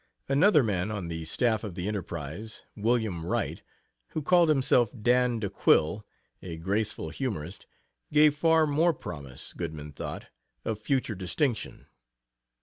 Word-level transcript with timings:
Another 0.27 0.63
man 0.63 0.89
on 0.89 1.09
the 1.09 1.25
staff 1.25 1.63
of 1.63 1.75
the 1.75 1.87
Enterprise, 1.87 2.63
William 2.75 3.23
Wright, 3.23 3.61
who 4.07 4.23
called 4.23 4.49
himself 4.49 4.89
"Dan 4.99 5.37
de 5.37 5.47
Quille," 5.47 6.01
a 6.41 6.57
graceful 6.57 7.09
humorist, 7.11 7.67
gave 8.11 8.33
far 8.35 8.65
more 8.65 8.95
promise, 8.95 9.53
Goodman 9.53 9.91
thought, 9.91 10.25
of 10.65 10.79
future 10.79 11.13
distinction. 11.13 11.85